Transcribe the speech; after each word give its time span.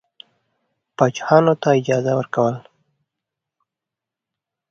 پاچاهانو 0.97 1.53
ته 1.61 1.67
اجازه 1.79 2.11
ورکوله. 2.19 2.59